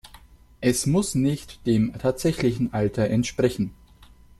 [0.61, 3.75] Es muss nicht dem tatsächlichen Alter entsprechen.